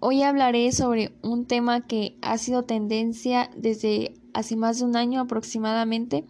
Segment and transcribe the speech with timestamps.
[0.00, 5.20] Hoy hablaré sobre un tema que ha sido tendencia desde hace más de un año
[5.20, 6.24] aproximadamente,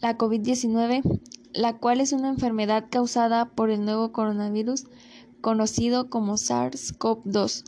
[0.00, 1.02] la COVID-19,
[1.52, 4.84] la cual es una enfermedad causada por el nuevo coronavirus
[5.42, 7.64] conocido como SARS-CoV-2.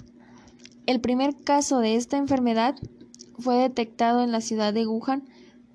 [0.86, 2.76] El primer caso de esta enfermedad
[3.38, 5.28] fue detectado en la ciudad de Wuhan,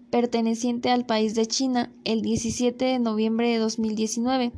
[0.09, 4.51] perteneciente al país de China, el 17 de noviembre de 2019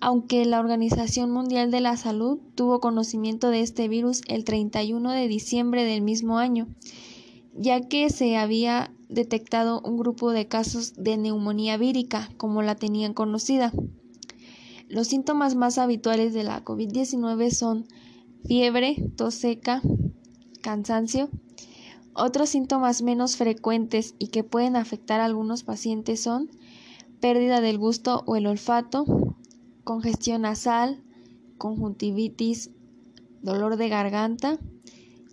[0.00, 5.28] aunque la Organización Mundial de la Salud tuvo conocimiento de este virus el 31 de
[5.28, 6.68] diciembre del mismo año,
[7.54, 13.14] ya que se había detectado un grupo de casos de neumonía vírica, como la tenían
[13.14, 13.72] conocida.
[14.88, 17.86] Los síntomas más habituales de la COVID-19 son
[18.46, 19.82] fiebre, tos seca,
[20.62, 21.28] cansancio.
[22.14, 26.50] Otros síntomas menos frecuentes y que pueden afectar a algunos pacientes son
[27.20, 29.04] pérdida del gusto o el olfato,
[29.88, 31.02] congestión nasal,
[31.56, 32.70] conjuntivitis,
[33.40, 34.58] dolor de garganta,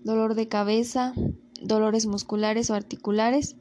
[0.05, 1.13] dolor de cabeza,
[1.61, 3.57] dolores musculares o articulares,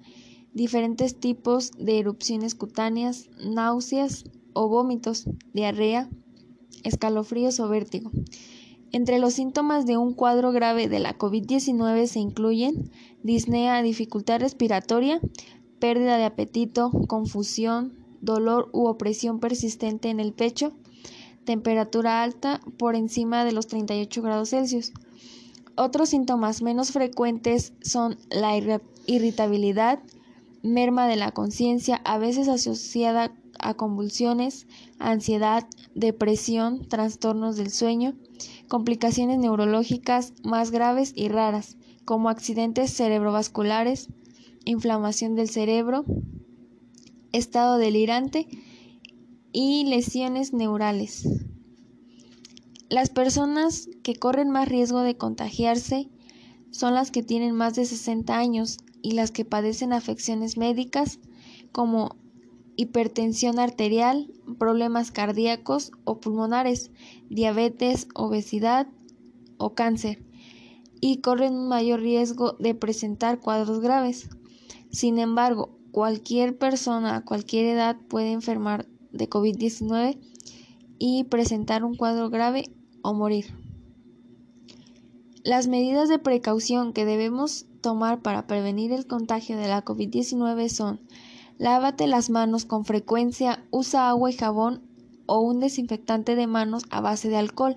[0.53, 4.23] diferentes tipos de erupciones cutáneas, náuseas
[4.53, 6.09] o vómitos, diarrea,
[6.85, 8.13] escalofríos o vértigo.
[8.93, 12.93] Entre los síntomas de un cuadro grave de la COVID-19 se incluyen
[13.25, 15.21] disnea, dificultad respiratoria,
[15.81, 20.73] pérdida de apetito, confusión, dolor u opresión persistente en el pecho,
[21.45, 24.93] temperatura alta por encima de los 38 grados Celsius.
[25.77, 28.57] Otros síntomas menos frecuentes son la
[29.07, 30.01] irritabilidad,
[30.63, 34.67] merma de la conciencia, a veces asociada a convulsiones,
[34.99, 38.15] ansiedad, depresión, trastornos del sueño,
[38.69, 44.09] complicaciones neurológicas más graves y raras, como accidentes cerebrovasculares,
[44.65, 46.05] inflamación del cerebro,
[47.33, 48.47] estado delirante
[49.55, 51.29] y lesiones neurales.
[52.91, 56.11] Las personas que corren más riesgo de contagiarse
[56.73, 61.21] son las que tienen más de 60 años y las que padecen afecciones médicas
[61.71, 62.17] como
[62.75, 66.91] hipertensión arterial, problemas cardíacos o pulmonares,
[67.31, 68.89] diabetes, obesidad
[69.57, 70.25] o cáncer,
[71.01, 74.29] y corren un mayor riesgo de presentar cuadros graves.
[74.91, 80.19] Sin embargo, cualquier persona a cualquier edad puede enfermar de COVID-19
[80.99, 82.71] y presentar un cuadro grave
[83.03, 83.47] o morir.
[85.43, 91.01] Las medidas de precaución que debemos tomar para prevenir el contagio de la COVID-19 son
[91.59, 94.83] lávate las manos con frecuencia, usa agua y jabón
[95.27, 97.77] o un desinfectante de manos a base de alcohol.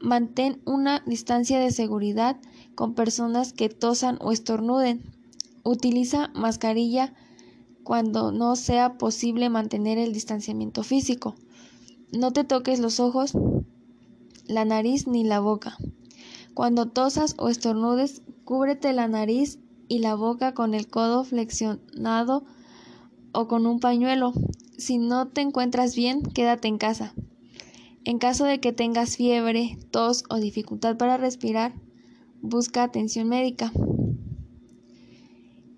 [0.00, 2.36] Mantén una distancia de seguridad
[2.74, 5.02] con personas que tosan o estornuden.
[5.64, 7.14] Utiliza mascarilla
[7.84, 11.34] cuando no sea posible mantener el distanciamiento físico.
[12.12, 13.32] No te toques los ojos,
[14.46, 15.76] la nariz ni la boca.
[16.54, 22.44] Cuando tosas o estornudes, cúbrete la nariz y la boca con el codo flexionado
[23.32, 24.32] o con un pañuelo.
[24.76, 27.14] Si no te encuentras bien, quédate en casa.
[28.04, 31.72] En caso de que tengas fiebre, tos o dificultad para respirar,
[32.40, 33.72] busca atención médica.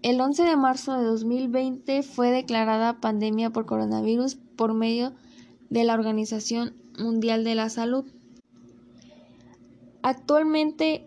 [0.05, 5.15] El 11 de marzo de 2020 fue declarada pandemia por coronavirus por medio
[5.71, 8.05] de la Organización Mundial de la Salud.
[10.03, 11.07] Actualmente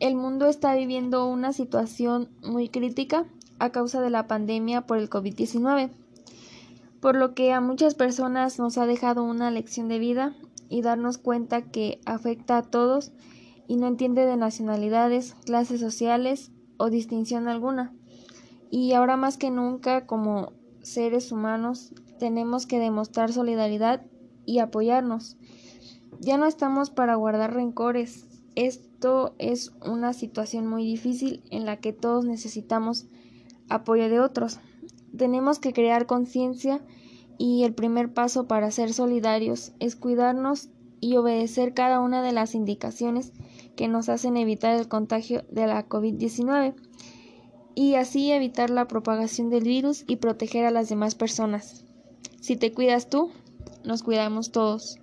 [0.00, 3.26] el mundo está viviendo una situación muy crítica
[3.58, 5.90] a causa de la pandemia por el COVID-19,
[7.02, 10.34] por lo que a muchas personas nos ha dejado una lección de vida
[10.70, 13.12] y darnos cuenta que afecta a todos
[13.68, 17.92] y no entiende de nacionalidades, clases sociales o distinción alguna.
[18.74, 24.06] Y ahora más que nunca, como seres humanos, tenemos que demostrar solidaridad
[24.46, 25.36] y apoyarnos.
[26.20, 28.24] Ya no estamos para guardar rencores.
[28.54, 33.04] Esto es una situación muy difícil en la que todos necesitamos
[33.68, 34.58] apoyo de otros.
[35.14, 36.80] Tenemos que crear conciencia
[37.36, 42.54] y el primer paso para ser solidarios es cuidarnos y obedecer cada una de las
[42.54, 43.34] indicaciones
[43.76, 46.74] que nos hacen evitar el contagio de la COVID-19
[47.74, 51.84] y así evitar la propagación del virus y proteger a las demás personas.
[52.40, 53.30] Si te cuidas tú,
[53.84, 55.01] nos cuidamos todos.